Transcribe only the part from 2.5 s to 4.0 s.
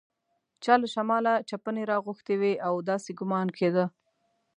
او داسې ګومان کېده.